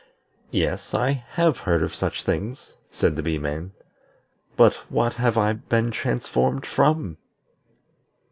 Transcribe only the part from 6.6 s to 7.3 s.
from?"